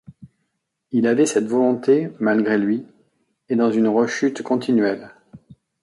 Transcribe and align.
Il 0.89 1.05
avait 1.05 1.27
cette 1.27 1.45
volonté 1.45 2.09
malgré 2.19 2.57
lui, 2.57 2.87
et 3.49 3.55
dans 3.55 3.69
une 3.71 3.87
rechute 3.87 4.41
continuelle. 4.41 5.11